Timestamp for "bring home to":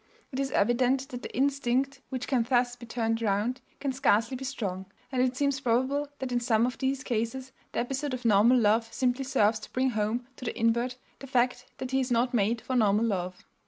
9.71-10.45